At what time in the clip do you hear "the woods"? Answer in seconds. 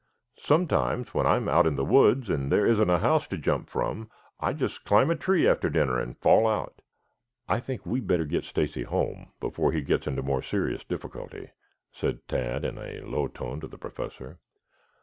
1.75-2.27